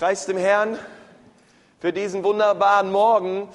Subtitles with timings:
[0.00, 0.78] Preis dem Herrn
[1.78, 3.50] für diesen wunderbaren Morgen.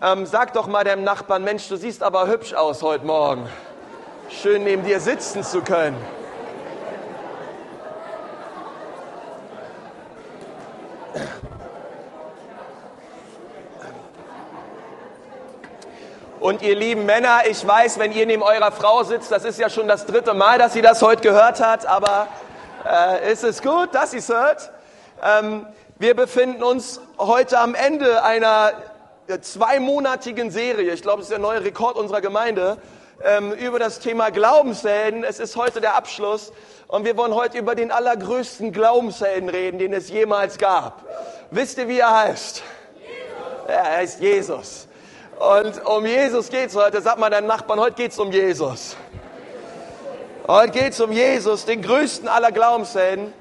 [0.00, 3.48] Ähm, sag doch mal deinem Nachbarn, Mensch, du siehst aber hübsch aus heute Morgen.
[4.30, 5.96] Schön neben dir sitzen zu können.
[16.38, 19.68] Und ihr lieben Männer, ich weiß, wenn ihr neben eurer Frau sitzt, das ist ja
[19.68, 22.28] schon das dritte Mal, dass sie das heute gehört hat, aber
[22.88, 24.70] äh, ist es gut, dass sie es hört?
[25.20, 25.66] Ähm,
[26.00, 28.72] wir befinden uns heute am Ende einer
[29.26, 30.92] äh, zweimonatigen Serie.
[30.92, 32.78] Ich glaube, es ist der neue Rekord unserer Gemeinde
[33.24, 35.24] ähm, über das Thema Glaubenshelden.
[35.24, 36.52] Es ist heute der Abschluss
[36.86, 41.04] und wir wollen heute über den allergrößten Glaubenshelden reden, den es jemals gab.
[41.50, 42.62] Wisst ihr, wie er heißt?
[42.94, 43.66] Jesus.
[43.66, 44.88] Er heißt Jesus.
[45.40, 47.02] Und um Jesus geht's heute.
[47.02, 48.96] Sag mal deinem Nachbarn, heute geht's um Jesus.
[50.46, 53.34] Heute geht's um Jesus, den größten aller Glaubenshelden.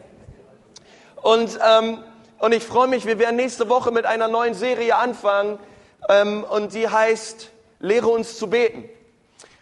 [1.22, 2.04] Und, ähm,
[2.40, 5.58] und ich freue mich, wir werden nächste Woche mit einer neuen Serie anfangen.
[6.08, 8.88] Ähm, und die heißt Lehre uns zu beten.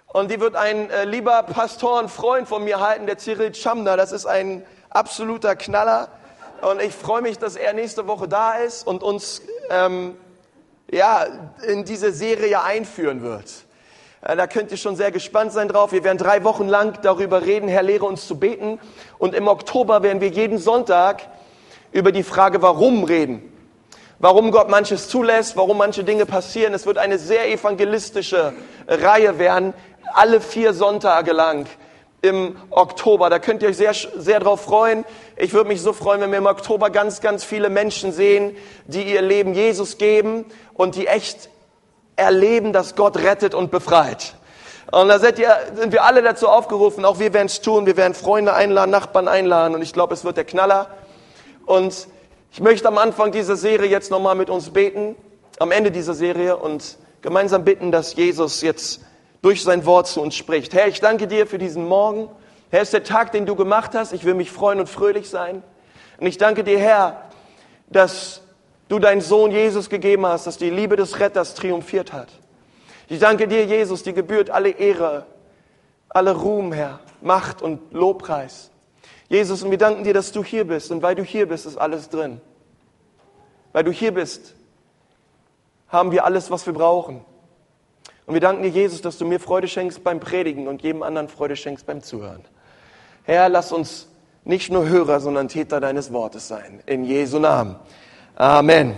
[0.08, 3.96] Und die wird ein äh, lieber Pastor und Freund von mir halten, der Cyril Chamner.
[3.96, 6.10] Das ist ein absoluter Knaller.
[6.62, 10.18] Und ich freue mich, dass er nächste Woche da ist und uns ähm,
[10.92, 11.26] ja,
[11.66, 13.52] in diese Serie einführen wird.
[14.22, 15.94] Äh, da könnt ihr schon sehr gespannt sein drauf.
[15.94, 18.80] Wir werden drei Wochen lang darüber reden, Herr, lehre uns zu beten.
[19.18, 21.24] Und im Oktober werden wir jeden Sonntag
[21.96, 23.42] über die Frage, warum reden.
[24.20, 26.74] Warum Gott manches zulässt, warum manche Dinge passieren.
[26.74, 28.52] Es wird eine sehr evangelistische
[28.86, 29.74] Reihe werden,
[30.14, 31.68] alle vier Sonntage lang
[32.22, 33.30] im Oktober.
[33.30, 35.06] Da könnt ihr euch sehr, sehr drauf freuen.
[35.38, 39.04] Ich würde mich so freuen, wenn wir im Oktober ganz, ganz viele Menschen sehen, die
[39.04, 40.44] ihr Leben Jesus geben
[40.74, 41.50] und die echt
[42.18, 44.34] erleben, dass Gott rettet und befreit.
[44.92, 47.96] Und da seid ihr, sind wir alle dazu aufgerufen, auch wir werden es tun, wir
[47.96, 50.90] werden Freunde einladen, Nachbarn einladen und ich glaube, es wird der Knaller.
[51.66, 52.08] Und
[52.52, 55.16] ich möchte am Anfang dieser Serie jetzt nochmal mit uns beten,
[55.60, 59.02] am Ende dieser Serie und gemeinsam bitten, dass Jesus jetzt
[59.42, 60.74] durch sein Wort zu uns spricht.
[60.74, 62.30] Herr, ich danke dir für diesen Morgen.
[62.70, 64.14] Herr, es ist der Tag, den du gemacht hast.
[64.14, 65.64] Ich will mich freuen und fröhlich sein.
[66.18, 67.30] Und ich danke dir, Herr,
[67.88, 68.42] dass
[68.88, 72.30] du deinen Sohn Jesus gegeben hast, dass die Liebe des Retters triumphiert hat.
[73.08, 75.26] Ich danke dir, Jesus, die gebührt alle Ehre,
[76.10, 78.72] alle Ruhm, Herr, Macht und Lobpreis.
[79.28, 80.92] Jesus, und wir danken dir, dass du hier bist.
[80.92, 82.42] Und weil du hier bist, ist alles drin.
[83.74, 84.56] Weil du hier bist,
[85.90, 87.26] haben wir alles, was wir brauchen.
[88.26, 91.30] Und wir danken dir, Jesus, dass du mir Freude schenkst beim Predigen und jedem anderen
[91.30, 92.44] Freude schenkst beim Zuhören.
[93.24, 94.08] Herr, lass uns
[94.44, 96.82] nicht nur Hörer, sondern Täter deines Wortes sein.
[96.86, 97.76] In Jesu Namen.
[98.36, 98.96] Amen.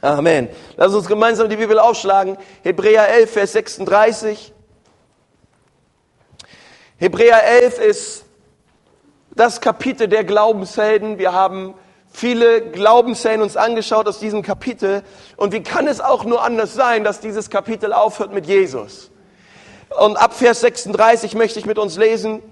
[0.00, 0.48] Amen.
[0.76, 2.38] Lass uns gemeinsam die Bibel aufschlagen.
[2.62, 4.52] Hebräer 11, Vers 36.
[6.98, 8.24] Hebräer 11 ist
[9.38, 11.18] das Kapitel der Glaubenshelden.
[11.18, 11.74] Wir haben
[12.10, 15.04] viele Glaubenshelden uns angeschaut aus diesem Kapitel.
[15.36, 19.10] Und wie kann es auch nur anders sein, dass dieses Kapitel aufhört mit Jesus?
[19.96, 22.42] Und ab Vers 36 möchte ich mit uns lesen.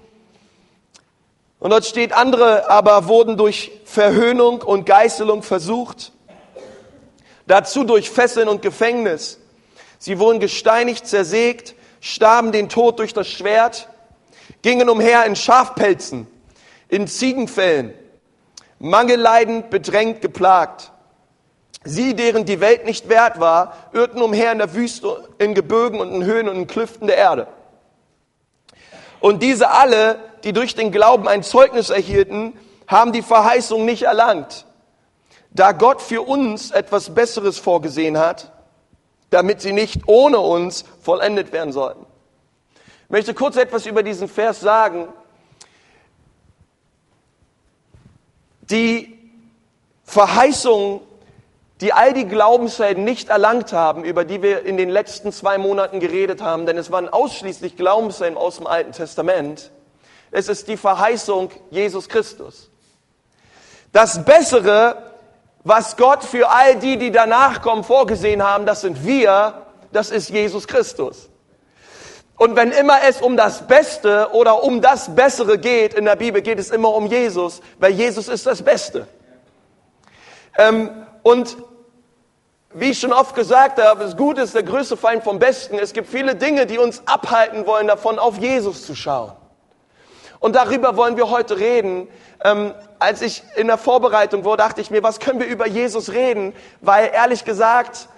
[1.59, 6.13] Und dort steht, andere aber wurden durch Verhöhnung und Geißelung versucht,
[7.47, 9.39] dazu durch Fesseln und Gefängnis.
[9.99, 13.89] Sie wurden gesteinigt, zersägt, starben den Tod durch das Schwert,
[14.61, 16.27] gingen umher in Schafpelzen,
[16.89, 17.93] in Ziegenfällen,
[18.79, 20.91] mangelleidend, bedrängt, geplagt.
[21.83, 26.11] Sie, deren die Welt nicht wert war, irrten umher in der Wüste, in Gebirgen und
[26.11, 27.47] in Höhen und in Klüften der Erde.
[29.19, 32.53] Und diese alle, die durch den Glauben ein Zeugnis erhielten,
[32.87, 34.65] haben die Verheißung nicht erlangt,
[35.51, 38.51] da Gott für uns etwas Besseres vorgesehen hat,
[39.29, 42.05] damit sie nicht ohne uns vollendet werden sollten.
[43.05, 45.07] Ich möchte kurz etwas über diesen Vers sagen.
[48.69, 49.17] Die
[50.03, 51.01] Verheißung,
[51.81, 55.99] die all die Glaubenshelden nicht erlangt haben, über die wir in den letzten zwei Monaten
[55.99, 59.71] geredet haben, denn es waren ausschließlich Glaubenshelden aus dem Alten Testament.
[60.31, 62.69] Es ist die Verheißung Jesus Christus.
[63.91, 65.11] Das Bessere,
[65.63, 70.29] was Gott für all die, die danach kommen, vorgesehen haben, das sind wir, das ist
[70.29, 71.26] Jesus Christus.
[72.37, 76.41] Und wenn immer es um das Beste oder um das Bessere geht in der Bibel,
[76.41, 79.07] geht es immer um Jesus, weil Jesus ist das Beste.
[80.57, 80.89] Ähm,
[81.23, 81.57] und
[82.73, 85.79] wie ich schon oft gesagt habe, das Gute ist der größte Feind vom Besten.
[85.79, 89.31] Es gibt viele Dinge, die uns abhalten wollen, davon auf Jesus zu schauen.
[90.39, 92.07] Und darüber wollen wir heute reden.
[92.43, 96.11] Ähm, als ich in der Vorbereitung war, dachte ich mir, was können wir über Jesus
[96.11, 96.53] reden?
[96.81, 98.09] Weil ehrlich gesagt,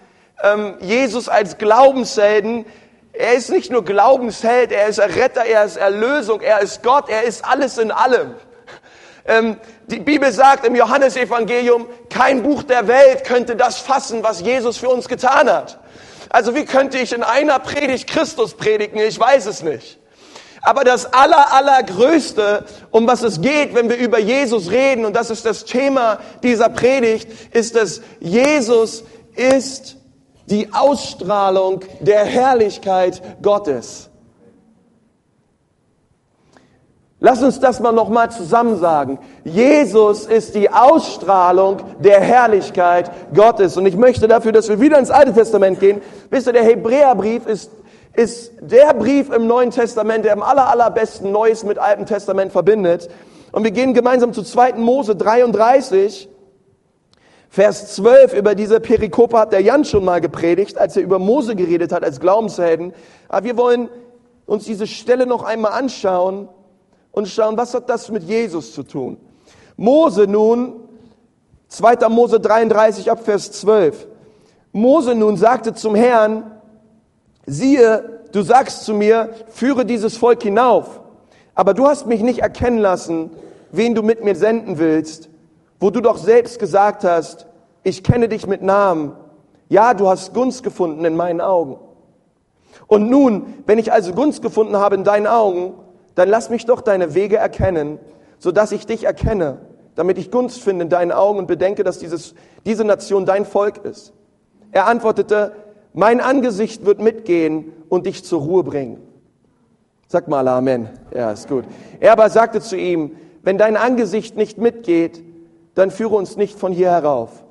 [0.43, 2.65] ähm, Jesus als Glaubenshelden,
[3.13, 7.23] er ist nicht nur Glaubensheld, er ist Erretter, er ist Erlösung, er ist Gott, er
[7.23, 8.35] ist alles in allem.
[9.25, 9.57] Ähm,
[9.87, 14.89] die Bibel sagt im Johannesevangelium, kein Buch der Welt könnte das fassen, was Jesus für
[14.89, 15.79] uns getan hat.
[16.29, 18.99] Also wie könnte ich in einer Predigt Christus predigen?
[18.99, 19.99] Ich weiß es nicht.
[20.61, 25.29] Aber das aller, allergrößte, um was es geht, wenn wir über Jesus reden, und das
[25.29, 29.03] ist das Thema dieser Predigt, ist, dass Jesus
[29.35, 29.98] ist
[30.49, 34.09] die Ausstrahlung der Herrlichkeit Gottes.
[37.21, 39.19] Lass uns das mal nochmal zusammen sagen.
[39.43, 43.75] Jesus ist die Ausstrahlung der Herrlichkeit Gottes.
[43.75, 46.01] Und ich möchte dafür, dass wir wieder ins Alte Testament gehen.
[46.29, 47.71] Wisst ihr, der Hebräerbrief ist,
[48.13, 53.09] ist der Brief im Neuen Testament, der am aller, allerbesten Neues mit Alten Testament verbindet.
[53.51, 54.73] Und wir gehen gemeinsam zu 2.
[54.73, 56.29] Mose 33.
[57.51, 61.55] Vers 12, über diese Perikope hat der Jan schon mal gepredigt, als er über Mose
[61.55, 62.93] geredet hat als Glaubenshelden.
[63.27, 63.89] Aber wir wollen
[64.45, 66.47] uns diese Stelle noch einmal anschauen
[67.11, 69.17] und schauen, was hat das mit Jesus zu tun.
[69.77, 70.75] Mose nun,
[71.69, 72.07] 2.
[72.09, 74.07] Mose 33 ab Vers 12.
[74.71, 76.51] Mose nun sagte zum Herrn,
[77.47, 81.01] siehe, du sagst zu mir, führe dieses Volk hinauf,
[81.55, 83.31] aber du hast mich nicht erkennen lassen,
[83.71, 85.28] wen du mit mir senden willst
[85.79, 87.47] wo du doch selbst gesagt hast,
[87.83, 89.13] ich kenne dich mit Namen.
[89.69, 91.77] Ja, du hast Gunst gefunden in meinen Augen.
[92.87, 95.73] Und nun, wenn ich also Gunst gefunden habe in deinen Augen,
[96.15, 97.99] dann lass mich doch deine Wege erkennen,
[98.39, 99.59] so dass ich dich erkenne,
[99.95, 102.33] damit ich Gunst finde in deinen Augen und bedenke, dass dieses,
[102.65, 104.13] diese Nation dein Volk ist.
[104.71, 105.53] Er antwortete,
[105.93, 109.01] mein Angesicht wird mitgehen und dich zur Ruhe bringen.
[110.07, 110.89] Sag mal Amen.
[111.13, 111.65] Ja, ist gut.
[111.99, 115.23] Er aber sagte zu ihm, wenn dein Angesicht nicht mitgeht,
[115.75, 117.43] dann führe uns nicht von hier herauf.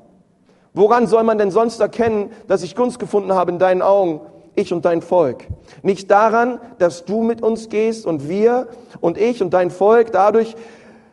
[0.75, 4.21] Woran soll man denn sonst erkennen, dass ich Gunst gefunden habe in deinen Augen,
[4.55, 5.47] ich und dein Volk?
[5.83, 8.69] Nicht daran, dass du mit uns gehst und wir
[9.01, 10.55] und ich und dein Volk dadurch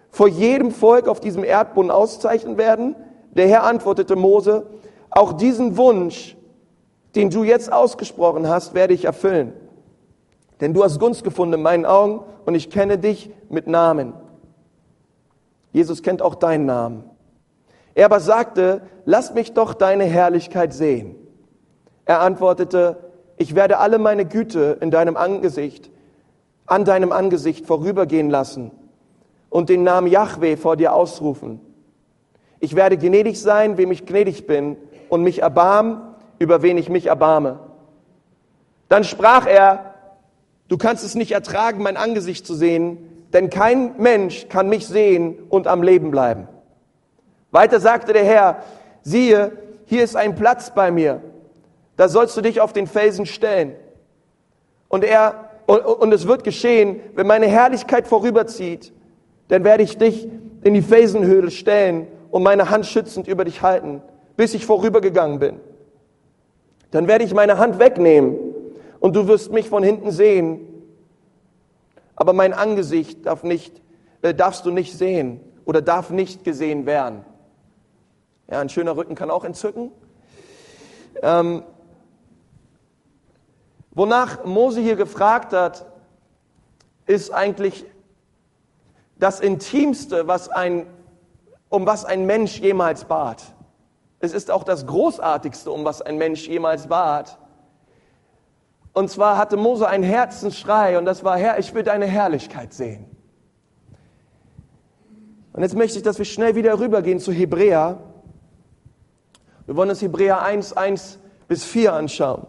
[0.10, 2.96] vor jedem Volk auf diesem Erdboden auszeichnen werden?
[3.32, 4.66] Der Herr antwortete Mose,
[5.10, 6.38] auch diesen Wunsch,
[7.16, 9.54] den du jetzt ausgesprochen hast, werde ich erfüllen.
[10.62, 14.14] Denn du hast Gunst gefunden in meinen Augen und ich kenne dich mit Namen.
[15.76, 17.04] Jesus kennt auch deinen Namen.
[17.96, 21.18] Er aber sagte, lass mich doch deine Herrlichkeit sehen.
[22.06, 25.92] Er antwortete, ich werde alle meine Güte in deinem Angesicht,
[26.66, 28.72] an deinem Angesicht vorübergehen lassen
[29.50, 31.60] und den Namen Yahweh vor dir ausrufen.
[32.62, 34.78] Ich werde gnädig sein, wem ich gnädig bin,
[35.10, 36.00] und mich erbarmen,
[36.40, 37.60] über wen ich mich erbarme.
[38.88, 39.94] Dann sprach er,
[40.70, 45.36] du kannst es nicht ertragen, mein Angesicht zu sehen, denn kein Mensch kann mich sehen
[45.50, 46.48] und am Leben bleiben.
[47.52, 48.64] Weiter sagte der Herr,
[49.02, 49.52] siehe,
[49.84, 51.22] hier ist ein Platz bei mir,
[51.98, 53.76] da sollst du dich auf den Felsen stellen.
[54.88, 58.94] Und er, und, und es wird geschehen, wenn meine Herrlichkeit vorüberzieht,
[59.50, 60.30] dann werde ich dich
[60.64, 64.02] in die Felsenhöhle stellen und meine Hand schützend über dich halten,
[64.38, 65.60] bis ich vorübergegangen bin.
[66.92, 68.38] Dann werde ich meine Hand wegnehmen
[69.02, 70.75] und du wirst mich von hinten sehen
[72.16, 73.82] aber mein Angesicht darf nicht,
[74.22, 77.26] äh, darfst du nicht sehen oder darf nicht gesehen werden.
[78.50, 79.92] Ja, ein schöner Rücken kann auch entzücken.
[81.22, 81.64] Ähm,
[83.92, 85.86] wonach Mose hier gefragt hat,
[87.06, 87.86] ist eigentlich
[89.18, 90.88] das Intimste, was ein,
[91.70, 93.44] um was ein Mensch jemals bat.
[94.20, 97.38] Es ist auch das Großartigste, um was ein Mensch jemals bat.
[98.96, 103.06] Und zwar hatte Mose einen Herzensschrei und das war, Herr, ich will deine Herrlichkeit sehen.
[105.52, 107.98] Und jetzt möchte ich, dass wir schnell wieder rübergehen zu Hebräer.
[109.66, 112.48] Wir wollen uns Hebräer 1, 1 bis 4 anschauen.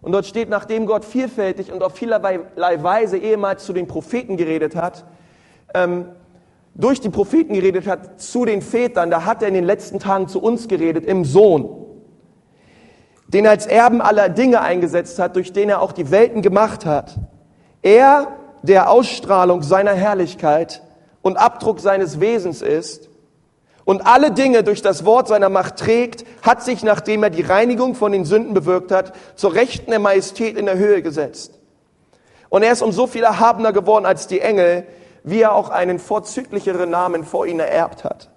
[0.00, 4.74] Und dort steht, nachdem Gott vielfältig und auf vielerlei Weise ehemals zu den Propheten geredet
[4.74, 5.04] hat,
[5.72, 6.08] ähm,
[6.74, 10.26] durch die Propheten geredet hat zu den Vätern, da hat er in den letzten Tagen
[10.26, 11.85] zu uns geredet, im Sohn
[13.28, 16.86] den er als Erben aller Dinge eingesetzt hat, durch den er auch die Welten gemacht
[16.86, 17.16] hat.
[17.82, 18.28] Er,
[18.62, 20.82] der Ausstrahlung seiner Herrlichkeit
[21.22, 23.08] und Abdruck seines Wesens ist
[23.84, 27.94] und alle Dinge durch das Wort seiner Macht trägt, hat sich, nachdem er die Reinigung
[27.94, 31.58] von den Sünden bewirkt hat, zur Rechten der Majestät in der Höhe gesetzt.
[32.48, 34.86] Und er ist um so viel erhabener geworden als die Engel,
[35.24, 38.30] wie er auch einen vorzüglicheren Namen vor ihnen ererbt hat.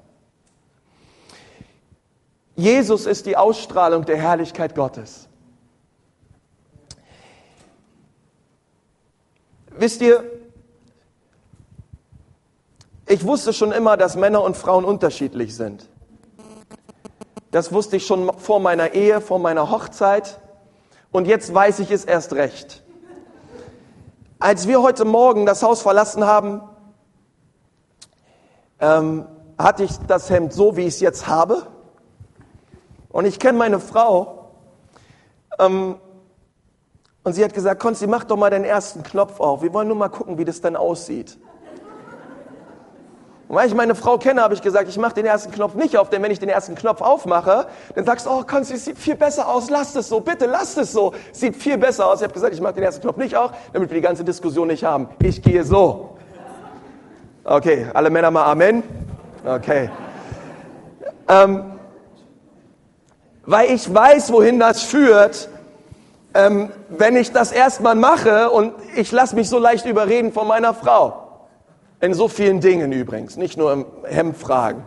[2.59, 5.29] Jesus ist die Ausstrahlung der Herrlichkeit Gottes.
[9.71, 10.25] Wisst ihr,
[13.07, 15.87] ich wusste schon immer, dass Männer und Frauen unterschiedlich sind.
[17.49, 20.41] Das wusste ich schon vor meiner Ehe, vor meiner Hochzeit.
[21.13, 22.83] Und jetzt weiß ich es erst recht.
[24.37, 26.61] Als wir heute Morgen das Haus verlassen haben,
[28.81, 29.25] ähm,
[29.57, 31.78] hatte ich das Hemd so, wie ich es jetzt habe.
[33.09, 34.51] Und ich kenne meine Frau.
[35.59, 35.95] Ähm,
[37.23, 39.61] und sie hat gesagt, Konsti, mach doch mal den ersten Knopf auf.
[39.61, 41.37] Wir wollen nur mal gucken, wie das dann aussieht.
[43.47, 45.97] Und weil ich meine Frau kenne, habe ich gesagt, ich mache den ersten Knopf nicht
[45.97, 48.99] auf, denn wenn ich den ersten Knopf aufmache, dann sagst du, oh Konsti, es sieht
[48.99, 52.19] viel besser aus, lass es so, bitte lass es so, sieht viel besser aus.
[52.19, 54.67] Ich habe gesagt, ich mache den ersten Knopf nicht auf, damit wir die ganze Diskussion
[54.67, 55.09] nicht haben.
[55.19, 56.15] Ich gehe so.
[57.43, 58.83] Okay, alle Männer mal Amen.
[59.43, 59.89] Okay.
[61.27, 61.78] Ähm,
[63.49, 65.49] weil ich weiß, wohin das führt,
[66.35, 70.75] ähm, wenn ich das erstmal mache und ich lasse mich so leicht überreden von meiner
[70.75, 71.47] Frau.
[71.99, 74.83] In so vielen Dingen übrigens, nicht nur im Hemdfragen.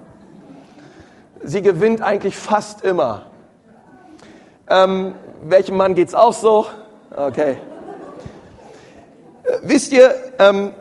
[1.42, 3.26] Sie gewinnt eigentlich fast immer.
[4.70, 6.66] Ähm, welchem Mann geht's auch so?
[7.16, 7.56] Okay.
[9.42, 10.72] Äh, wisst ihr, ähm,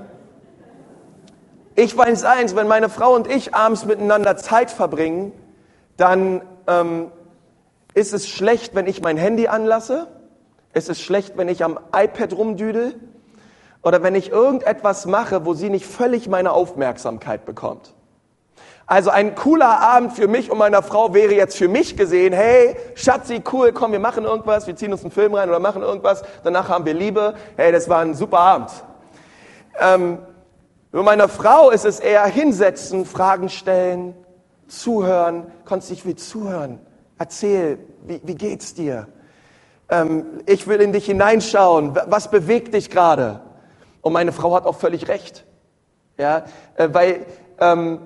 [1.73, 5.31] ich weiß eins, wenn meine Frau und ich abends miteinander Zeit verbringen,
[5.97, 7.11] dann ähm,
[7.93, 10.07] ist es schlecht, wenn ich mein Handy anlasse.
[10.73, 12.95] Es ist schlecht, wenn ich am iPad rumdüdel
[13.81, 17.93] oder wenn ich irgendetwas mache, wo sie nicht völlig meine Aufmerksamkeit bekommt.
[18.85, 22.75] Also ein cooler Abend für mich und meiner Frau wäre jetzt für mich gesehen, hey,
[22.95, 26.23] Schatzi, cool, komm, wir machen irgendwas, wir ziehen uns einen Film rein oder machen irgendwas,
[26.43, 28.71] danach haben wir Liebe, hey, das war ein super Abend.
[29.79, 30.19] Ähm,
[30.91, 34.13] für meiner Frau ist es eher hinsetzen, Fragen stellen,
[34.67, 36.79] zuhören, konntest ich will zuhören,
[37.21, 39.07] erzähl, wie, wie geht's dir?
[39.89, 43.41] Ähm, ich will in dich hineinschauen, was bewegt dich gerade?
[44.01, 45.45] Und meine Frau hat auch völlig recht.
[46.17, 47.27] Ja, äh, weil
[47.59, 47.99] ähm,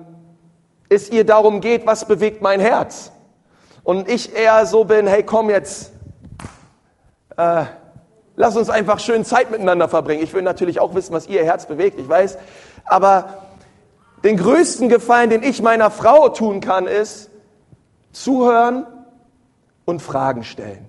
[0.90, 3.10] es ihr darum geht, was bewegt mein Herz.
[3.84, 5.92] Und ich eher so bin, hey, komm jetzt,
[7.38, 7.64] äh,
[8.36, 10.22] lass uns einfach schön Zeit miteinander verbringen.
[10.22, 12.36] Ich will natürlich auch wissen, was ihr Herz bewegt, ich weiß.
[12.84, 13.44] Aber
[14.24, 17.30] den größten Gefallen, den ich meiner Frau tun kann, ist
[18.12, 18.86] zuhören
[19.86, 20.86] und Fragen stellen.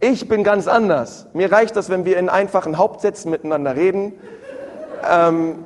[0.00, 1.26] Ich bin ganz anders.
[1.34, 4.14] Mir reicht das, wenn wir in einfachen Hauptsätzen miteinander reden,
[5.08, 5.64] ähm,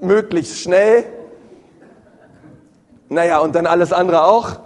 [0.00, 1.04] möglichst schnell.
[3.08, 4.60] Naja, und dann alles andere auch.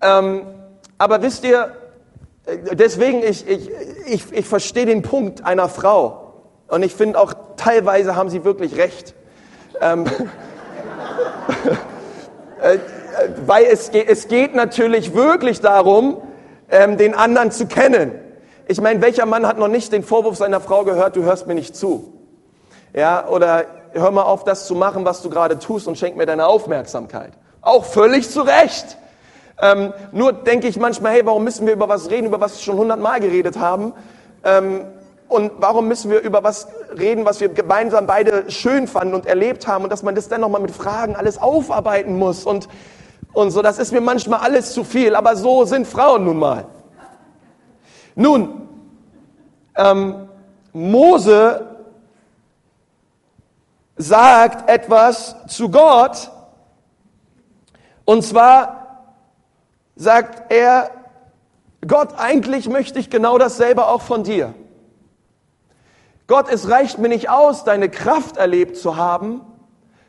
[0.00, 0.42] Ähm,
[0.98, 1.76] aber wisst ihr,
[2.46, 3.70] äh, deswegen, ich, ich,
[4.06, 6.34] ich, ich verstehe den Punkt einer Frau.
[6.68, 9.14] Und ich finde auch, teilweise haben sie wirklich recht.
[9.80, 10.06] Ähm,
[12.62, 12.78] äh,
[13.46, 16.18] weil es, es geht natürlich wirklich darum,
[16.70, 18.12] ähm, den anderen zu kennen.
[18.66, 21.54] Ich meine, welcher Mann hat noch nicht den Vorwurf seiner Frau gehört, du hörst mir
[21.54, 22.12] nicht zu?
[22.94, 26.26] Ja, oder hör mal auf, das zu machen, was du gerade tust und schenk mir
[26.26, 27.32] deine Aufmerksamkeit.
[27.60, 28.96] Auch völlig zu Recht.
[29.60, 32.62] Ähm, nur denke ich manchmal, hey, warum müssen wir über was reden, über was wir
[32.62, 33.92] schon hundertmal geredet haben?
[34.44, 34.86] Ähm,
[35.28, 36.68] und warum müssen wir über was
[36.98, 40.40] reden, was wir gemeinsam beide schön fanden und erlebt haben und dass man das dann
[40.40, 42.68] nochmal mit Fragen alles aufarbeiten muss und
[43.34, 43.62] und so.
[43.62, 46.66] Das ist mir manchmal alles zu viel, aber so sind Frauen nun mal.
[48.14, 48.68] Nun,
[49.76, 50.28] ähm,
[50.72, 51.66] Mose
[53.96, 56.30] sagt etwas zu Gott,
[58.04, 58.84] und zwar
[59.96, 60.90] sagt er,
[61.86, 64.54] Gott, eigentlich möchte ich genau dasselbe auch von dir.
[66.26, 69.42] Gott, es reicht mir nicht aus, deine Kraft erlebt zu haben,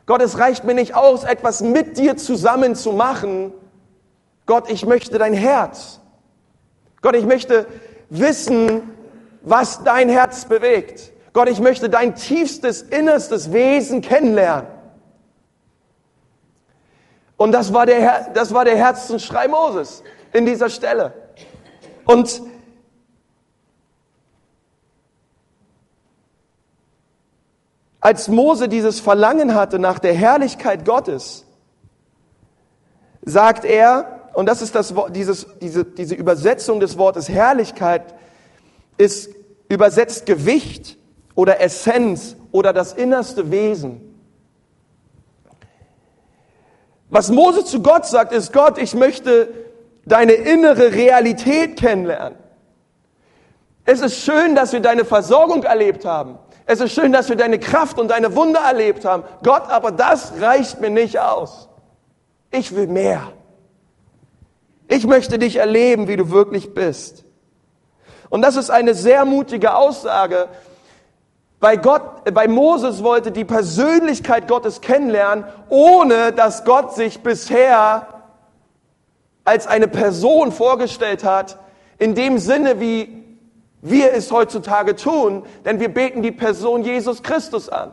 [0.06, 3.52] Gott, es reicht mir nicht aus, etwas mit dir zusammen zu machen.
[4.46, 6.00] Gott, ich möchte dein Herz.
[7.02, 7.66] Gott, ich möchte
[8.08, 8.82] wissen,
[9.42, 11.12] was dein Herz bewegt.
[11.32, 14.68] Gott, ich möchte dein tiefstes, innerstes Wesen kennenlernen.
[17.36, 21.12] Und das war der, das war der Herzensschrei Moses in dieser Stelle.
[22.06, 22.40] Und
[28.06, 31.44] Als Mose dieses Verlangen hatte nach der Herrlichkeit Gottes,
[33.24, 38.14] sagt er, und das ist das, dieses, diese, diese Übersetzung des Wortes Herrlichkeit,
[38.96, 39.30] ist
[39.68, 40.96] übersetzt Gewicht
[41.34, 44.16] oder Essenz oder das innerste Wesen.
[47.10, 49.48] Was Mose zu Gott sagt, ist, Gott, ich möchte
[50.04, 52.38] deine innere Realität kennenlernen.
[53.84, 56.38] Es ist schön, dass wir deine Versorgung erlebt haben.
[56.66, 59.22] Es ist schön, dass wir deine Kraft und deine Wunder erlebt haben.
[59.44, 61.68] Gott, aber das reicht mir nicht aus.
[62.50, 63.32] Ich will mehr.
[64.88, 67.24] Ich möchte dich erleben, wie du wirklich bist.
[68.28, 70.48] Und das ist eine sehr mutige Aussage,
[71.60, 78.08] weil Gott, bei Moses wollte die Persönlichkeit Gottes kennenlernen, ohne dass Gott sich bisher
[79.44, 81.58] als eine Person vorgestellt hat,
[81.98, 83.25] in dem Sinne, wie
[83.90, 87.92] wir es heutzutage tun, denn wir beten die Person Jesus Christus an.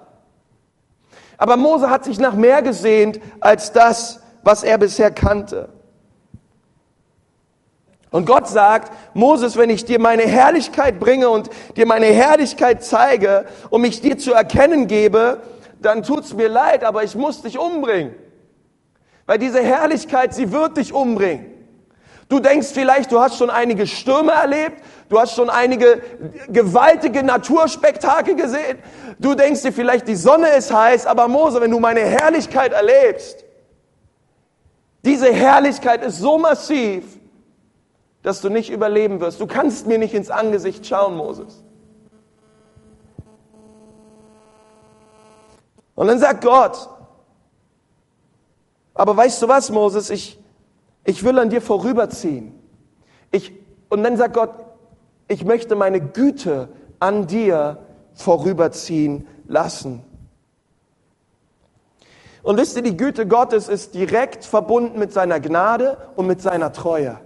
[1.38, 5.70] Aber Mose hat sich nach mehr gesehnt als das, was er bisher kannte.
[8.12, 13.46] Und Gott sagt, Moses, wenn ich dir meine Herrlichkeit bringe und dir meine Herrlichkeit zeige
[13.72, 15.42] und mich dir zu erkennen gebe,
[15.82, 18.14] dann tut's mir leid, aber ich muss dich umbringen.
[19.26, 21.53] Weil diese Herrlichkeit, sie wird dich umbringen.
[22.34, 26.02] Du denkst vielleicht, du hast schon einige Stürme erlebt, du hast schon einige
[26.48, 28.80] gewaltige Naturspektakel gesehen.
[29.20, 33.46] Du denkst dir vielleicht, die Sonne ist heiß, aber Mose, wenn du meine Herrlichkeit erlebst,
[35.06, 37.04] diese Herrlichkeit ist so massiv,
[38.24, 39.40] dass du nicht überleben wirst.
[39.40, 41.64] Du kannst mir nicht ins Angesicht schauen, Moses.
[45.94, 46.90] Und dann sagt Gott,
[48.96, 50.43] aber weißt du was, Moses, ich,
[51.06, 52.54] ich will an dir vorüberziehen.
[53.32, 53.52] Ich,
[53.90, 54.52] und dann sagt Gott,
[55.28, 56.70] ich möchte meine Güte
[57.00, 57.80] an dir
[58.14, 60.04] vorüberziehen lassen.
[62.44, 66.74] Und wisst ihr, die Güte Gottes ist direkt verbunden mit seiner Gnade und mit seiner
[66.74, 67.20] Treue.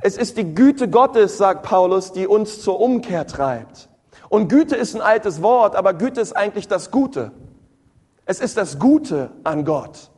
[0.00, 3.88] Es ist die Güte Gottes, sagt Paulus, die uns zur Umkehr treibt.
[4.28, 7.32] Und Güte ist ein altes Wort, aber Güte ist eigentlich das Gute.
[8.24, 10.10] Es ist das Gute an Gott,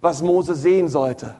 [0.00, 1.34] was Mose sehen sollte.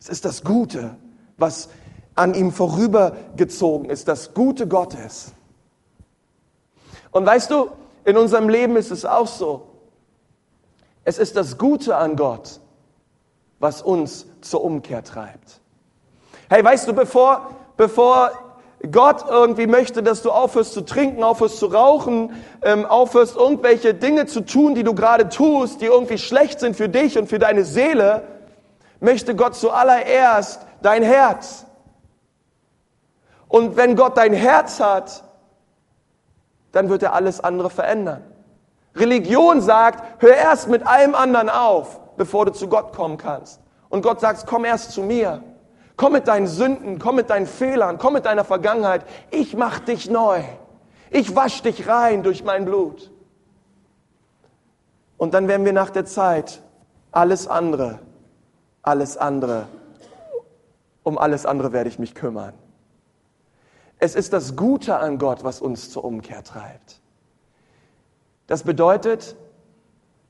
[0.00, 0.96] Es ist das Gute,
[1.36, 1.68] was
[2.14, 5.32] an ihm vorübergezogen ist, das Gute Gottes.
[7.10, 7.70] Und weißt du,
[8.04, 9.68] in unserem Leben ist es auch so.
[11.04, 12.60] Es ist das Gute an Gott,
[13.58, 15.60] was uns zur Umkehr treibt.
[16.48, 18.32] Hey, weißt du, bevor, bevor
[18.90, 24.26] Gott irgendwie möchte, dass du aufhörst zu trinken, aufhörst zu rauchen, ähm, aufhörst irgendwelche Dinge
[24.26, 27.64] zu tun, die du gerade tust, die irgendwie schlecht sind für dich und für deine
[27.64, 28.24] Seele,
[28.98, 31.64] möchte Gott zuallererst dein Herz.
[33.48, 35.22] Und wenn Gott dein Herz hat,
[36.72, 38.24] dann wird er alles andere verändern.
[38.96, 43.60] Religion sagt, hör erst mit allem anderen auf, bevor du zu Gott kommen kannst.
[43.88, 45.42] Und Gott sagt, komm erst zu mir.
[46.02, 49.04] Komm mit deinen Sünden, komm mit deinen Fehlern, komm mit deiner Vergangenheit.
[49.30, 50.42] Ich mach dich neu.
[51.10, 53.12] Ich wasch dich rein durch mein Blut.
[55.16, 56.60] Und dann werden wir nach der Zeit
[57.12, 58.00] alles andere,
[58.82, 59.68] alles andere,
[61.04, 62.54] um alles andere werde ich mich kümmern.
[64.00, 67.00] Es ist das Gute an Gott, was uns zur Umkehr treibt.
[68.48, 69.36] Das bedeutet,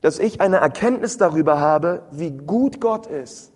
[0.01, 3.52] dass ich eine Erkenntnis darüber habe, wie gut Gott ist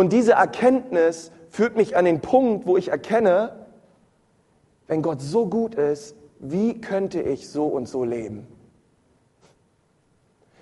[0.00, 3.66] und diese Erkenntnis führt mich an den Punkt, wo ich erkenne,
[4.86, 8.46] wenn Gott so gut ist, wie könnte ich so und so leben?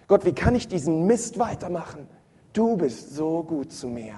[0.08, 2.08] Gott, wie kann ich diesen Mist weitermachen?
[2.52, 4.14] Du bist so gut zu mir.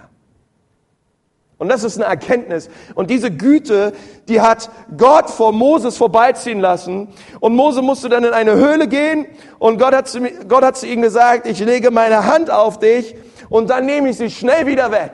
[1.59, 2.71] Und das ist eine Erkenntnis.
[2.95, 3.93] Und diese Güte,
[4.27, 7.09] die hat Gott vor Moses vorbeiziehen lassen.
[7.41, 9.27] Und Mose musste dann in eine Höhle gehen.
[9.59, 13.15] Und Gott hat, zu, Gott hat zu ihm gesagt, ich lege meine Hand auf dich
[13.51, 15.13] und dann nehme ich sie schnell wieder weg.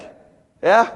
[0.62, 0.86] Ja?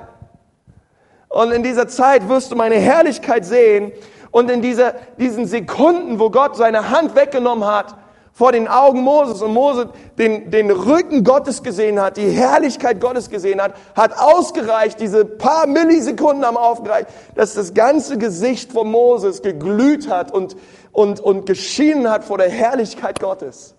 [1.28, 3.92] Und in dieser Zeit wirst du meine Herrlichkeit sehen.
[4.30, 7.96] Und in dieser, diesen Sekunden, wo Gott seine Hand weggenommen hat,
[8.32, 13.28] vor den Augen Moses und Mose den, den Rücken Gottes gesehen hat, die Herrlichkeit Gottes
[13.28, 19.42] gesehen hat, hat ausgereicht, diese paar Millisekunden haben aufgereicht, dass das ganze Gesicht von Moses
[19.42, 20.56] geglüht hat und,
[20.92, 23.74] und, und geschienen hat vor der Herrlichkeit Gottes.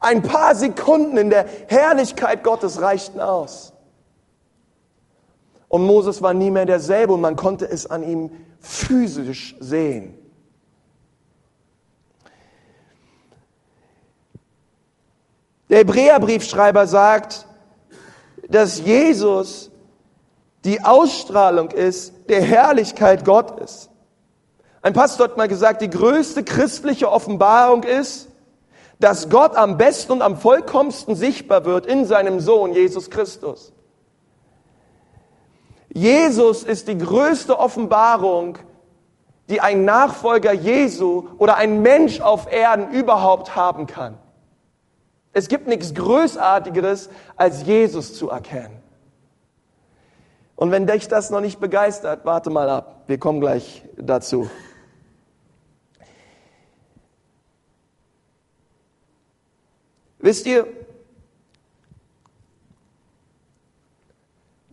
[0.00, 3.72] Ein paar Sekunden in der Herrlichkeit Gottes reichten aus.
[5.68, 8.30] Und Moses war nie mehr derselbe und man konnte es an ihm
[8.60, 10.14] physisch sehen.
[15.68, 17.46] Der Hebräerbriefschreiber sagt,
[18.48, 19.70] dass Jesus
[20.64, 23.90] die Ausstrahlung ist der Herrlichkeit Gottes.
[24.80, 28.28] Ein Pastor hat mal gesagt, die größte christliche Offenbarung ist,
[29.00, 33.72] dass Gott am besten und am vollkommensten sichtbar wird in seinem Sohn Jesus Christus.
[35.92, 38.58] Jesus ist die größte Offenbarung,
[39.48, 44.18] die ein Nachfolger Jesu oder ein Mensch auf Erden überhaupt haben kann.
[45.32, 48.82] Es gibt nichts Größartigeres, als Jesus zu erkennen.
[50.56, 53.02] Und wenn dich das noch nicht begeistert, warte mal ab.
[53.06, 54.50] Wir kommen gleich dazu.
[60.18, 60.66] Wisst ihr,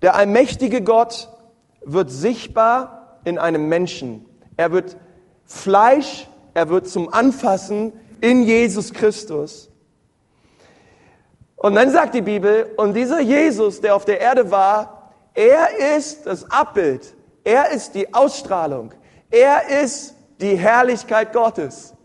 [0.02, 1.30] der allmächtige Gott
[1.82, 4.26] wird sichtbar in einem Menschen.
[4.58, 4.98] Er wird
[5.46, 9.70] Fleisch, er wird zum Anfassen in Jesus Christus.
[11.56, 16.26] Und dann sagt die Bibel, und dieser Jesus, der auf der Erde war, er ist
[16.26, 18.94] das Abbild, er ist die Ausstrahlung,
[19.30, 21.96] er ist die Herrlichkeit Gottes.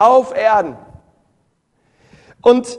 [0.00, 0.76] auf Erden.
[2.40, 2.78] Und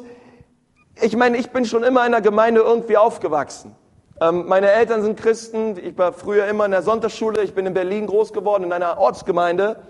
[1.01, 3.75] ich meine, ich bin schon immer in der Gemeinde irgendwie aufgewachsen.
[4.21, 5.77] Ähm, meine Eltern sind Christen.
[5.77, 7.41] Ich war früher immer in der Sonntagsschule.
[7.41, 9.81] Ich bin in Berlin groß geworden, in einer Ortsgemeinde.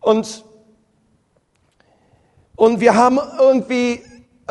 [0.00, 0.44] Und,
[2.56, 4.02] und wir haben irgendwie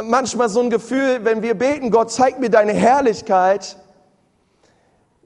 [0.04, 3.78] manchmal so ein Gefühl, wenn wir beten, Gott, zeig mir deine Herrlichkeit,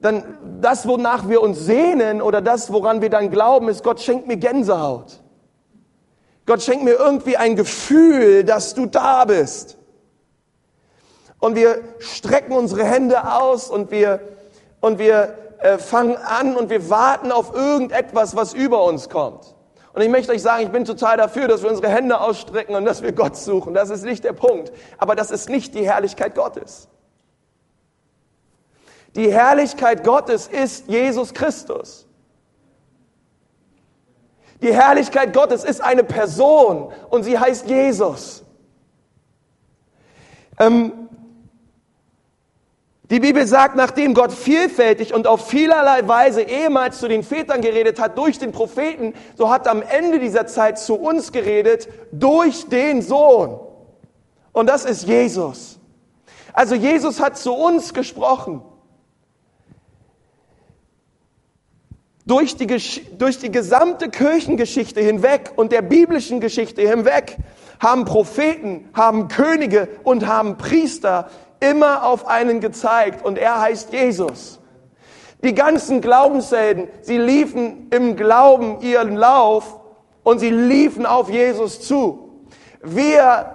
[0.02, 4.28] dann das, wonach wir uns sehnen oder das, woran wir dann glauben, ist, Gott schenkt
[4.28, 5.22] mir Gänsehaut.
[6.46, 9.77] Gott schenkt mir irgendwie ein Gefühl, dass du da bist.
[11.39, 14.19] Und wir strecken unsere Hände aus und wir,
[14.82, 19.56] und wir äh, fangen an und wir warten auf irgendetwas, was über uns kommt.
[19.93, 22.86] Und ich möchte euch sagen, ich bin total dafür, dass wir unsere Hände ausstrecken und
[22.86, 23.73] dass wir Gott suchen.
[23.73, 24.71] Das ist nicht der Punkt.
[25.00, 26.88] Aber das ist nicht die Herrlichkeit Gottes.
[29.15, 32.06] Die Herrlichkeit Gottes ist Jesus Christus.
[34.62, 38.43] Die Herrlichkeit Gottes ist eine Person und sie heißt Jesus.
[40.60, 41.10] Ähm,
[43.10, 48.02] die Bibel sagt, nachdem Gott vielfältig und auf vielerlei Weise ehemals zu den Vätern geredet
[48.02, 52.67] hat durch den Propheten, so hat er am Ende dieser Zeit zu uns geredet durch
[52.67, 53.60] den Sohn.
[54.52, 55.80] Und das ist Jesus.
[56.52, 58.62] Also Jesus hat zu uns gesprochen.
[62.26, 62.67] Durch die,
[63.17, 67.38] durch die gesamte Kirchengeschichte hinweg und der biblischen Geschichte hinweg
[67.80, 74.60] haben Propheten, haben Könige und haben Priester immer auf einen gezeigt und er heißt Jesus.
[75.43, 79.80] Die ganzen Glaubenshelden, sie liefen im Glauben ihren Lauf
[80.24, 82.48] und sie liefen auf Jesus zu.
[82.82, 83.54] Wir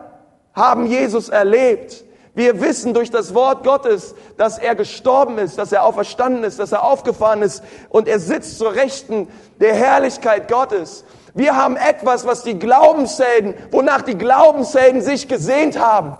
[0.55, 2.05] haben Jesus erlebt.
[2.35, 6.73] Wir wissen durch das Wort Gottes, dass er gestorben ist, dass er auferstanden ist, dass
[6.73, 9.29] er aufgefahren ist und er sitzt zur Rechten
[9.61, 11.05] der Herrlichkeit Gottes.
[11.35, 16.17] Wir haben etwas, was die Glaubenshelden, wonach die Glaubenshelden sich gesehnt haben.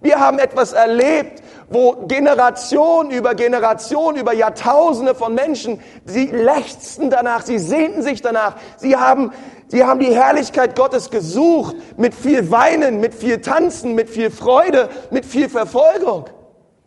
[0.00, 7.42] Wir haben etwas erlebt, wo Generation über Generation, über Jahrtausende von Menschen, sie lechzten danach,
[7.42, 9.32] sie sehnten sich danach, sie haben,
[9.66, 14.88] sie haben die Herrlichkeit Gottes gesucht, mit viel Weinen, mit viel Tanzen, mit viel Freude,
[15.10, 16.26] mit viel Verfolgung.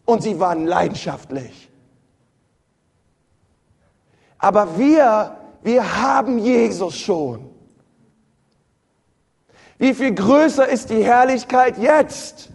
[0.06, 1.70] Und sie waren leidenschaftlich.
[4.40, 7.50] Aber wir, wir haben Jesus schon.
[9.78, 12.51] Wie viel größer ist die Herrlichkeit jetzt?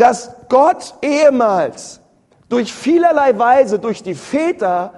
[0.00, 2.00] Dass Gott ehemals
[2.48, 4.94] durch vielerlei Weise, durch die Väter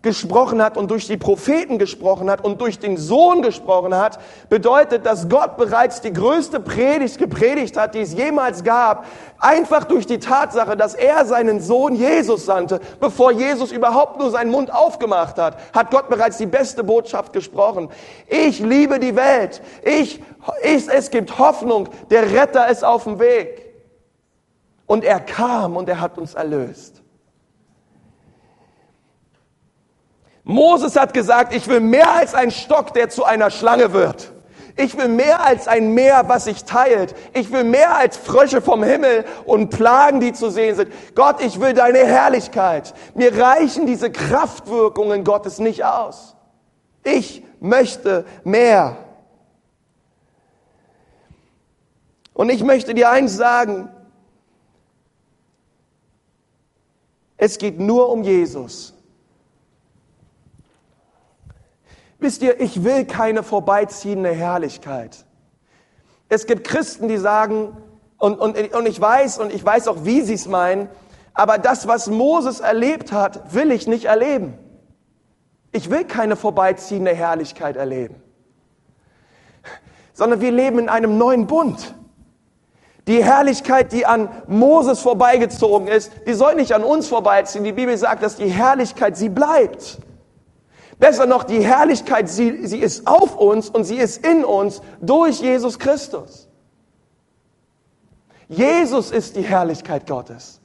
[0.00, 5.06] gesprochen hat und durch die Propheten gesprochen hat und durch den Sohn gesprochen hat, bedeutet,
[5.06, 9.06] dass Gott bereits die größte Predigt gepredigt hat, die es jemals gab,
[9.38, 14.52] einfach durch die Tatsache, dass er seinen Sohn Jesus sandte, bevor Jesus überhaupt nur seinen
[14.52, 17.88] Mund aufgemacht hat, hat Gott bereits die beste Botschaft gesprochen.
[18.28, 19.62] Ich liebe die Welt.
[19.82, 20.22] Ich,
[20.62, 21.88] ich, es gibt Hoffnung.
[22.10, 23.63] Der Retter ist auf dem Weg.
[24.86, 27.02] Und er kam und er hat uns erlöst.
[30.44, 34.34] Moses hat gesagt, ich will mehr als ein Stock, der zu einer Schlange wird.
[34.76, 37.14] Ich will mehr als ein Meer, was sich teilt.
[37.32, 40.92] Ich will mehr als Frösche vom Himmel und Plagen, die zu sehen sind.
[41.14, 42.92] Gott, ich will deine Herrlichkeit.
[43.14, 46.36] Mir reichen diese Kraftwirkungen Gottes nicht aus.
[47.04, 48.96] Ich möchte mehr.
[52.32, 53.88] Und ich möchte dir eins sagen,
[57.36, 58.94] Es geht nur um Jesus.
[62.18, 65.24] Wisst ihr, ich will keine vorbeiziehende Herrlichkeit.
[66.28, 67.76] Es gibt Christen, die sagen,
[68.18, 70.88] und, und, und ich weiß, und ich weiß auch, wie sie es meinen,
[71.34, 74.54] aber das, was Moses erlebt hat, will ich nicht erleben.
[75.72, 78.14] Ich will keine vorbeiziehende Herrlichkeit erleben,
[80.12, 81.94] sondern wir leben in einem neuen Bund.
[83.06, 87.64] Die Herrlichkeit, die an Moses vorbeigezogen ist, die soll nicht an uns vorbeiziehen.
[87.64, 89.98] Die Bibel sagt, dass die Herrlichkeit, sie bleibt.
[90.98, 95.40] Besser noch, die Herrlichkeit, sie, sie ist auf uns und sie ist in uns durch
[95.40, 96.48] Jesus Christus.
[98.48, 100.60] Jesus ist die Herrlichkeit Gottes.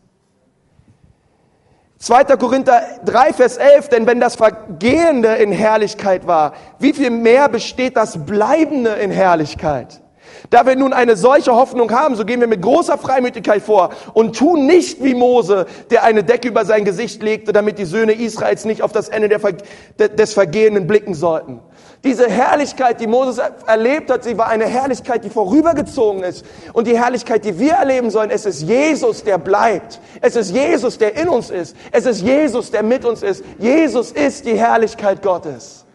[1.97, 2.23] 2.
[2.37, 7.97] Korinther 3, Vers 11, denn wenn das Vergehende in Herrlichkeit war, wie viel mehr besteht
[7.97, 10.01] das Bleibende in Herrlichkeit?
[10.49, 14.37] Da wir nun eine solche Hoffnung haben, so gehen wir mit großer Freimütigkeit vor und
[14.37, 18.65] tun nicht wie Mose, der eine Decke über sein Gesicht legte, damit die Söhne Israels
[18.65, 21.59] nicht auf das Ende der, des Vergehenden blicken sollten,
[22.03, 26.45] Diese Herrlichkeit, die Moses erlebt hat, sie war eine Herrlichkeit, die vorübergezogen ist.
[26.71, 29.99] Und die Herrlichkeit, die wir erleben sollen, es ist Jesus, der bleibt.
[30.21, 31.75] Es ist Jesus, der in uns ist.
[31.91, 33.43] Es ist Jesus, der mit uns ist.
[33.57, 35.85] Jesus ist die Herrlichkeit Gottes.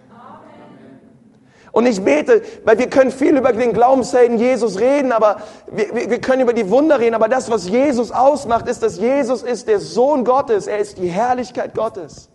[1.74, 5.38] Und ich bete, weil wir können viel über den Glaubenshelden Jesus reden, aber
[5.72, 9.42] wir, wir können über die Wunder reden, aber das, was Jesus ausmacht, ist, dass Jesus
[9.42, 10.68] ist der Sohn Gottes.
[10.68, 12.28] Er ist die Herrlichkeit Gottes.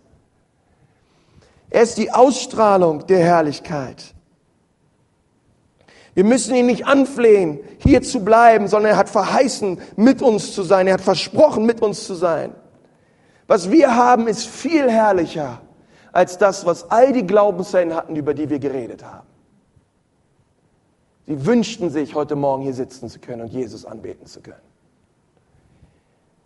[1.70, 4.14] Er ist die Ausstrahlung der Herrlichkeit.
[6.12, 10.62] Wir müssen ihn nicht anflehen, hier zu bleiben, sondern er hat verheißen, mit uns zu
[10.64, 10.86] sein.
[10.86, 12.54] Er hat versprochen, mit uns zu sein.
[13.46, 15.62] Was wir haben, ist viel herrlicher
[16.12, 19.26] als das, was all die Glaubenshelden hatten, über die wir geredet haben.
[21.26, 24.60] Sie wünschten sich, heute Morgen hier sitzen zu können und Jesus anbeten zu können,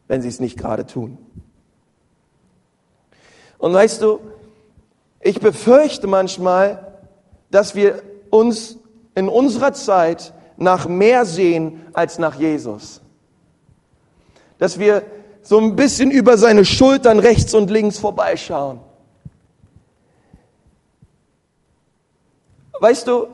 [0.09, 1.16] wenn sie es nicht gerade tun.
[3.59, 4.20] Und weißt du,
[5.20, 6.98] ich befürchte manchmal,
[7.50, 8.77] dass wir uns
[9.14, 13.00] in unserer Zeit nach mehr sehen als nach Jesus.
[14.59, 15.03] Dass wir
[15.42, 18.81] so ein bisschen über seine Schultern rechts und links vorbeischauen.
[22.81, 23.29] Weißt du,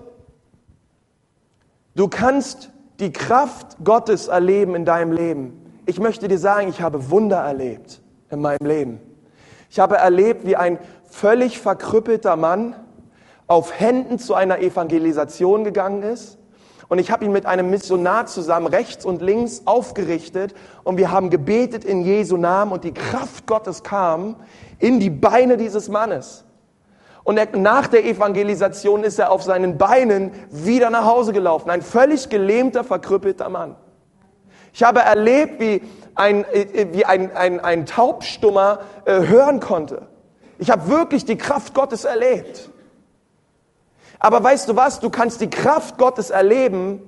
[1.94, 5.80] du kannst die Kraft Gottes erleben in deinem Leben.
[5.86, 9.00] Ich möchte dir sagen, ich habe Wunder erlebt in meinem Leben.
[9.70, 12.76] Ich habe erlebt, wie ein völlig verkrüppelter Mann
[13.46, 16.38] auf Händen zu einer Evangelisation gegangen ist.
[16.88, 21.30] Und ich habe ihn mit einem Missionar zusammen rechts und links aufgerichtet und wir haben
[21.30, 24.36] gebetet in Jesu Namen und die Kraft Gottes kam
[24.80, 26.44] in die Beine dieses Mannes.
[27.30, 31.70] Und er, nach der Evangelisation ist er auf seinen Beinen wieder nach Hause gelaufen.
[31.70, 33.76] Ein völlig gelähmter, verkrüppelter Mann.
[34.72, 35.80] Ich habe erlebt, wie
[36.16, 40.08] ein, äh, wie ein, ein, ein Taubstummer äh, hören konnte.
[40.58, 42.68] Ich habe wirklich die Kraft Gottes erlebt.
[44.18, 44.98] Aber weißt du was?
[44.98, 47.00] Du kannst die Kraft Gottes erleben,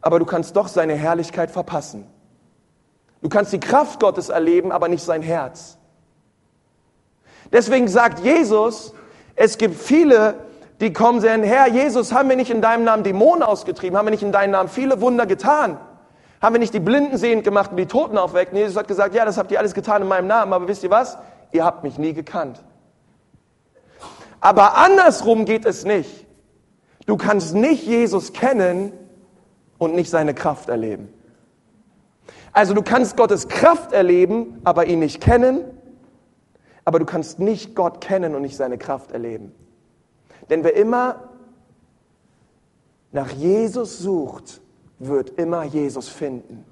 [0.00, 2.06] aber du kannst doch seine Herrlichkeit verpassen.
[3.20, 5.76] Du kannst die Kraft Gottes erleben, aber nicht sein Herz.
[7.52, 8.94] Deswegen sagt Jesus,
[9.34, 10.34] es gibt viele,
[10.80, 13.96] die kommen sagen, Herr Jesus, haben wir nicht in deinem Namen Dämonen ausgetrieben?
[13.96, 15.78] Haben wir nicht in deinem Namen viele Wunder getan?
[16.40, 18.52] Haben wir nicht die Blinden sehend gemacht und die Toten aufweckt?
[18.52, 20.84] Und Jesus hat gesagt, ja, das habt ihr alles getan in meinem Namen, aber wisst
[20.84, 21.18] ihr was?
[21.52, 22.62] Ihr habt mich nie gekannt.
[24.40, 26.26] Aber andersrum geht es nicht.
[27.06, 28.92] Du kannst nicht Jesus kennen
[29.78, 31.12] und nicht seine Kraft erleben.
[32.52, 35.64] Also du kannst Gottes Kraft erleben, aber ihn nicht kennen,
[36.86, 39.52] aber du kannst nicht Gott kennen und nicht seine Kraft erleben.
[40.48, 41.30] Denn wer immer
[43.10, 44.60] nach Jesus sucht,
[45.00, 46.64] wird immer Jesus finden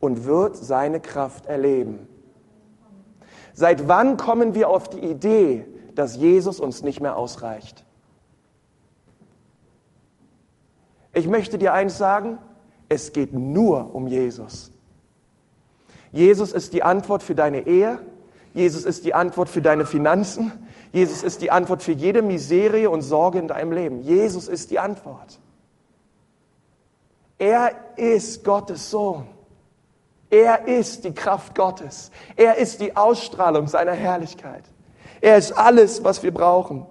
[0.00, 2.08] und wird seine Kraft erleben.
[3.52, 7.84] Seit wann kommen wir auf die Idee, dass Jesus uns nicht mehr ausreicht?
[11.12, 12.38] Ich möchte dir eins sagen,
[12.88, 14.72] es geht nur um Jesus.
[16.12, 17.98] Jesus ist die Antwort für deine Ehe,
[18.54, 20.52] Jesus ist die Antwort für deine Finanzen,
[20.92, 24.02] Jesus ist die Antwort für jede Miserie und Sorge in deinem Leben.
[24.02, 25.38] Jesus ist die Antwort.
[27.38, 29.26] Er ist Gottes Sohn.
[30.28, 32.10] Er ist die Kraft Gottes.
[32.36, 34.64] Er ist die Ausstrahlung seiner Herrlichkeit.
[35.20, 36.86] Er ist alles, was wir brauchen.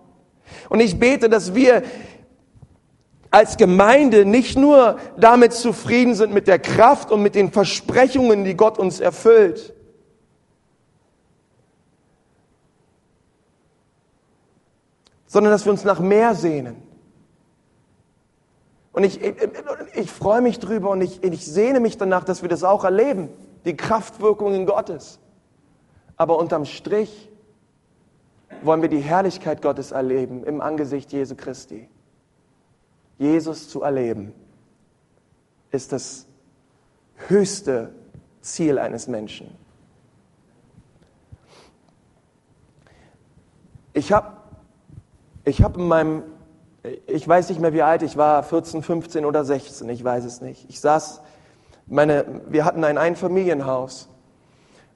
[0.70, 1.84] Und ich bete, dass wir
[3.32, 8.56] als Gemeinde nicht nur damit zufrieden sind mit der Kraft und mit den Versprechungen, die
[8.56, 9.74] Gott uns erfüllt,
[15.26, 16.84] sondern dass wir uns nach mehr sehnen.
[18.92, 19.36] Und ich, ich,
[19.94, 23.30] ich freue mich drüber und ich, ich sehne mich danach, dass wir das auch erleben,
[23.64, 25.20] die Kraftwirkungen Gottes.
[26.18, 27.30] Aber unterm Strich
[28.62, 31.88] wollen wir die Herrlichkeit Gottes erleben im Angesicht Jesu Christi.
[33.22, 34.34] Jesus zu erleben
[35.70, 36.26] ist das
[37.28, 37.94] höchste
[38.42, 39.56] Ziel eines Menschen.
[43.94, 44.38] Ich habe
[45.46, 46.24] ich hab in meinem
[47.06, 50.42] ich weiß nicht mehr, wie alt ich war, 14, 15 oder 16, ich weiß es
[50.42, 50.68] nicht.
[50.68, 51.22] Ich saß,
[51.86, 54.10] meine, wir hatten ein Einfamilienhaus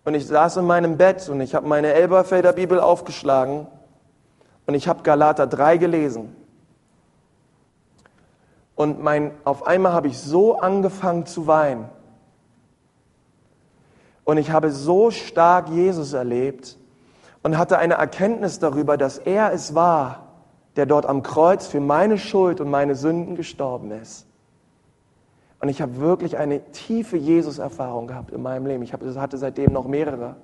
[0.03, 3.67] und ich saß in meinem Bett und ich habe meine Elberfelder Bibel aufgeschlagen
[4.65, 6.35] und ich habe Galater 3 gelesen.
[8.75, 11.89] Und mein, auf einmal habe ich so angefangen zu weinen.
[14.25, 16.77] Und ich habe so stark Jesus erlebt
[17.43, 20.27] und hatte eine Erkenntnis darüber, dass er es war,
[20.75, 24.25] der dort am Kreuz für meine Schuld und meine Sünden gestorben ist.
[25.61, 28.83] Und ich habe wirklich eine tiefe Jesus-Erfahrung gehabt in meinem Leben.
[28.83, 30.35] Ich hatte seitdem noch mehrere.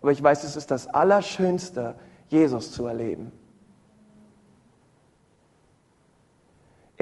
[0.00, 1.94] Aber ich weiß, es ist das Allerschönste,
[2.28, 3.32] Jesus zu erleben.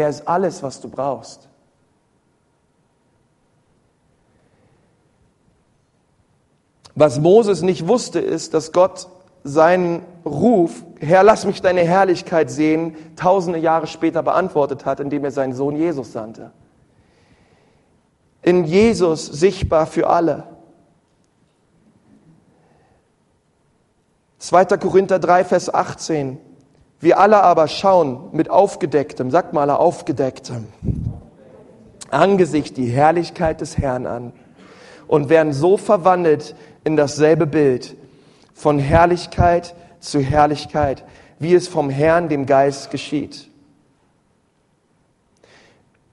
[0.03, 1.49] Er ist alles, was du brauchst.
[6.97, 9.07] Was Moses nicht wusste, ist, dass Gott
[9.45, 15.31] seinen Ruf, Herr, lass mich deine Herrlichkeit sehen, tausende Jahre später beantwortet hat, indem er
[15.31, 16.51] seinen Sohn Jesus sandte.
[18.43, 20.49] In Jesus sichtbar für alle.
[24.39, 24.65] 2.
[24.79, 26.39] Korinther 3, Vers 18.
[27.03, 30.69] Wir alle aber schauen mit aufgedecktem, sagt mal aufgedecktem,
[32.11, 34.33] Angesicht die Herrlichkeit des Herrn an
[35.09, 37.97] und werden so verwandelt in dasselbe Bild,
[38.55, 41.05] von Herrlichkeit zu Herrlichkeit,
[41.41, 43.51] wie es vom Herrn, dem Geist, geschieht.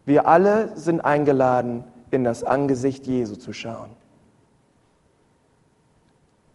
[0.05, 3.91] Wir alle sind eingeladen, in das Angesicht Jesu zu schauen.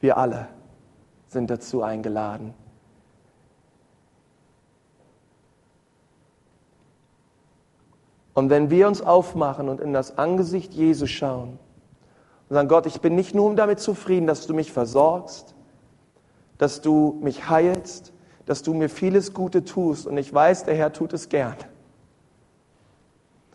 [0.00, 0.48] Wir alle
[1.28, 2.52] sind dazu eingeladen.
[8.34, 11.58] Und wenn wir uns aufmachen und in das Angesicht Jesu schauen
[12.48, 15.54] und sagen, Gott, ich bin nicht nur damit zufrieden, dass du mich versorgst,
[16.58, 18.12] dass du mich heilst,
[18.44, 21.56] dass du mir vieles Gute tust und ich weiß, der Herr tut es gern,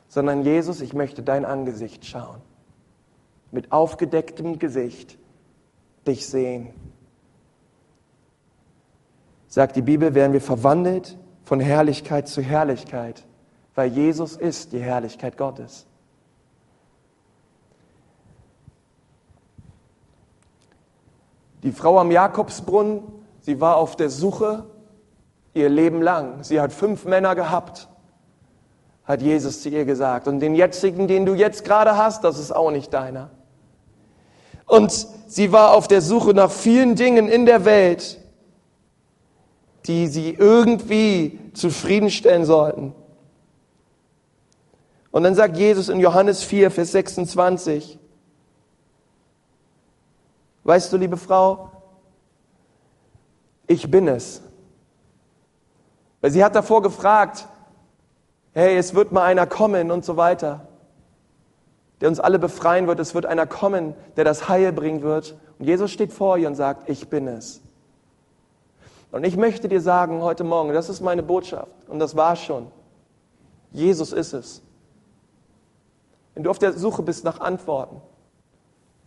[0.07, 2.41] sondern Jesus, ich möchte dein Angesicht schauen,
[3.51, 5.17] mit aufgedecktem Gesicht
[6.07, 6.69] dich sehen.
[9.47, 13.25] Sagt die Bibel, werden wir verwandelt von Herrlichkeit zu Herrlichkeit,
[13.79, 15.85] weil Jesus ist die Herrlichkeit Gottes.
[21.63, 23.03] Die Frau am Jakobsbrunnen,
[23.39, 24.65] sie war auf der Suche
[25.53, 26.43] ihr Leben lang.
[26.43, 27.87] Sie hat fünf Männer gehabt,
[29.05, 30.27] hat Jesus zu ihr gesagt.
[30.27, 33.29] Und den jetzigen, den du jetzt gerade hast, das ist auch nicht deiner.
[34.65, 34.91] Und
[35.27, 38.19] sie war auf der Suche nach vielen Dingen in der Welt,
[39.85, 42.93] die sie irgendwie zufriedenstellen sollten.
[45.11, 47.97] Und dann sagt Jesus in Johannes 4, Vers 26,
[50.63, 51.71] weißt du, liebe Frau,
[53.65, 54.41] ich bin es.
[56.21, 57.47] Weil sie hat davor gefragt,
[58.53, 60.67] hey, es wird mal einer kommen und so weiter,
[62.01, 65.35] der uns alle befreien wird, es wird einer kommen, der das Heil bringen wird.
[65.57, 67.61] Und Jesus steht vor ihr und sagt, ich bin es.
[69.11, 72.67] Und ich möchte dir sagen heute Morgen, das ist meine Botschaft und das war schon.
[73.71, 74.61] Jesus ist es.
[76.39, 78.01] Wenn du auf der Suche bist nach Antworten,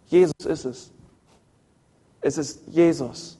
[0.05, 0.91] Jesus ist es.
[2.21, 3.39] Es ist Jesus.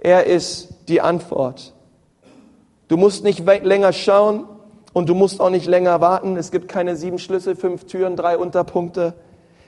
[0.00, 1.74] Er ist die Antwort.
[2.86, 4.46] Du musst nicht länger schauen
[4.92, 6.36] und du musst auch nicht länger warten.
[6.36, 9.14] Es gibt keine sieben Schlüssel, fünf Türen, drei Unterpunkte,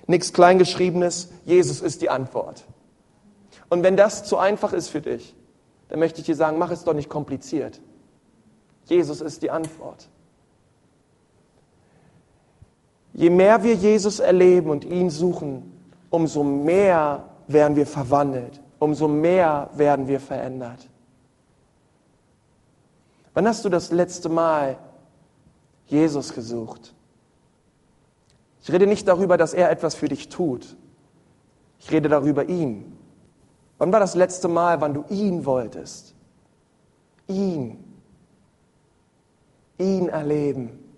[0.07, 1.31] nichts Kleingeschriebenes.
[1.45, 2.63] Jesus ist die Antwort.
[3.69, 5.35] Und wenn das zu einfach ist für dich,
[5.89, 7.81] dann möchte ich dir sagen, mach es doch nicht kompliziert.
[8.85, 10.09] Jesus ist die Antwort.
[13.21, 15.71] Je mehr wir Jesus erleben und ihn suchen,
[16.09, 20.89] umso mehr werden wir verwandelt, umso mehr werden wir verändert.
[23.35, 24.79] Wann hast du das letzte Mal
[25.85, 26.95] Jesus gesucht?
[28.63, 30.75] Ich rede nicht darüber, dass er etwas für dich tut.
[31.79, 32.97] Ich rede darüber ihn.
[33.77, 36.15] Wann war das letzte Mal, wann du ihn wolltest?
[37.27, 37.85] Ihn.
[39.77, 40.90] Ihn erleben.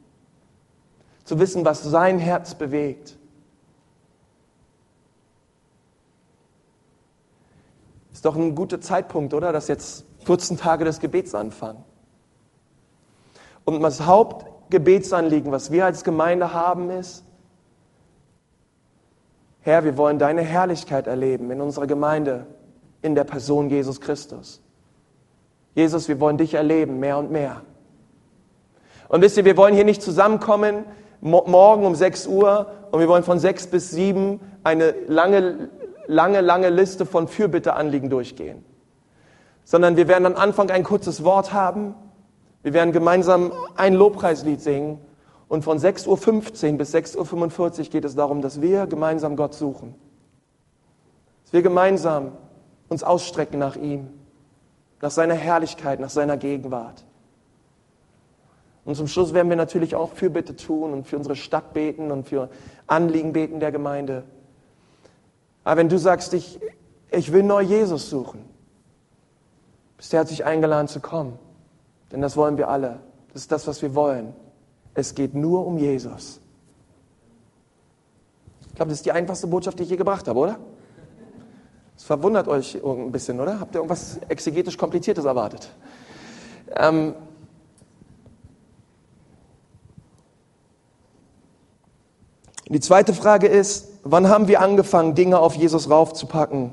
[1.24, 3.16] Zu wissen, was sein Herz bewegt.
[8.12, 9.52] Ist doch ein guter Zeitpunkt, oder?
[9.52, 11.85] Dass jetzt 14 Tage des Gebets anfangen.
[13.64, 17.24] Und das Hauptgebetsanliegen, was wir als Gemeinde haben, ist,
[19.61, 22.46] Herr, wir wollen deine Herrlichkeit erleben in unserer Gemeinde
[23.00, 24.61] in der Person Jesus Christus.
[25.74, 27.62] Jesus, wir wollen dich erleben, mehr und mehr.
[29.08, 30.85] Und wisst ihr, wir wollen hier nicht zusammenkommen,
[31.22, 35.70] morgen um 6 Uhr, und wir wollen von 6 bis 7 eine lange,
[36.06, 38.64] lange, lange Liste von Fürbitteanliegen durchgehen.
[39.64, 41.94] Sondern wir werden am Anfang ein kurzes Wort haben,
[42.62, 44.98] wir werden gemeinsam ein Lobpreislied singen,
[45.48, 49.94] und von 6.15 Uhr bis 6.45 Uhr geht es darum, dass wir gemeinsam Gott suchen.
[51.44, 52.33] Dass wir gemeinsam
[52.88, 54.08] uns ausstrecken nach ihm,
[55.02, 57.04] nach seiner Herrlichkeit, nach seiner Gegenwart.
[58.85, 62.28] Und zum Schluss werden wir natürlich auch Fürbitte tun und für unsere Stadt beten und
[62.28, 62.48] für
[62.87, 64.24] Anliegen beten der Gemeinde.
[65.64, 66.58] Aber wenn du sagst, ich,
[67.10, 68.44] ich will neu Jesus suchen,
[69.96, 71.38] bist du herzlich eingeladen zu kommen.
[72.10, 72.98] Denn das wollen wir alle.
[73.33, 74.35] Das ist das, was wir wollen.
[74.94, 76.40] Es geht nur um Jesus.
[78.68, 80.58] Ich glaube, das ist die einfachste Botschaft, die ich je gebracht habe, oder?
[81.94, 83.60] Das verwundert euch ein bisschen, oder?
[83.60, 85.70] Habt ihr irgendwas exegetisch Kompliziertes erwartet?
[86.74, 87.14] Ähm,
[92.69, 96.73] die zweite Frage ist, wann haben wir angefangen, Dinge auf Jesus raufzupacken,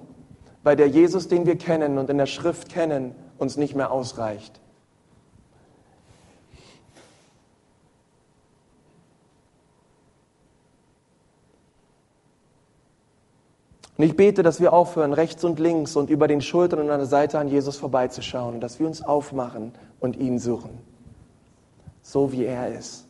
[0.64, 4.60] weil der Jesus, den wir kennen und in der Schrift kennen, uns nicht mehr ausreicht?
[14.00, 17.00] Und ich bete, dass wir aufhören, rechts und links und über den Schultern und an
[17.00, 20.70] der Seite an Jesus vorbeizuschauen, dass wir uns aufmachen und ihn suchen,
[22.02, 23.09] so wie er ist.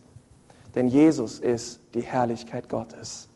[0.75, 3.28] Denn Jesus ist die Herrlichkeit Gottes.